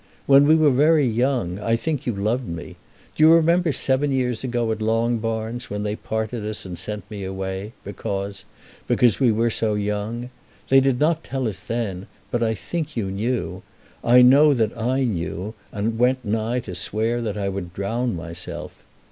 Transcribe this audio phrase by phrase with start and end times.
[0.25, 2.75] When we were very young I think you loved me.
[3.15, 7.23] Do you remember seven years ago at Longbarns, when they parted us and sent me
[7.23, 8.43] away, because
[8.87, 10.31] because we were so young?
[10.69, 13.61] They did not tell us then, but I think you knew.
[14.03, 18.71] I know that I knew, and went nigh to swear that I would drown myself.